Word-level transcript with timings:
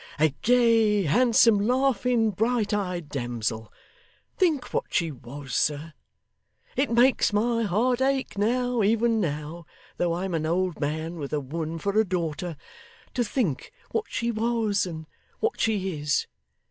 A 0.17 0.29
gay, 0.41 1.03
handsome, 1.03 1.59
laughing, 1.59 2.31
bright 2.31 2.73
eyed 2.73 3.07
damsel! 3.07 3.71
Think 4.35 4.73
what 4.73 4.85
she 4.89 5.11
was, 5.11 5.53
sir. 5.53 5.93
It 6.75 6.89
makes 6.89 7.31
my 7.31 7.61
heart 7.61 8.01
ache 8.01 8.35
now, 8.35 8.81
even 8.81 9.19
now, 9.21 9.67
though 9.97 10.15
I'm 10.15 10.33
an 10.33 10.47
old 10.47 10.79
man, 10.79 11.19
with 11.19 11.33
a 11.33 11.39
woman 11.39 11.77
for 11.77 11.99
a 11.99 12.03
daughter, 12.03 12.57
to 13.13 13.23
think 13.23 13.71
what 13.91 14.05
she 14.09 14.31
was 14.31 14.87
and 14.87 15.05
what 15.39 15.61
she 15.61 15.93
is. 15.95 16.25